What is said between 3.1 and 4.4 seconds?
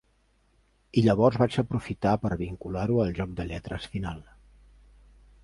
joc de lletres final.